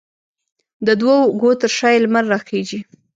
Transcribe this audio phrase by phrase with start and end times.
[0.85, 2.79] د دوو اوږو ترشا یې، لمر راخیژې